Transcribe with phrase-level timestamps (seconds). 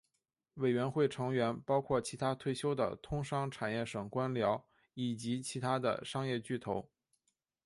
[0.55, 4.63] 委员会成员包括其它退休的通商产业省官僚
[4.95, 6.89] 以及其它的商业巨头。